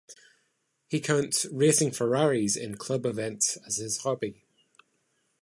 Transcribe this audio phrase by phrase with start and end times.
[0.87, 4.41] He counts racing Ferraris in club events as his hobby.